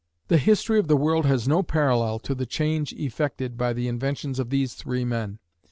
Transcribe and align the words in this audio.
The 0.29 0.39
history 0.39 0.79
of 0.79 0.87
the 0.87 0.97
world 0.97 1.27
has 1.27 1.47
no 1.47 1.61
parallel 1.61 2.17
to 2.21 2.33
the 2.33 2.47
change 2.47 2.91
effected 2.93 3.55
by 3.55 3.71
the 3.71 3.87
inventions 3.87 4.39
of 4.39 4.49
these 4.49 4.73
three 4.73 5.05
men. 5.05 5.37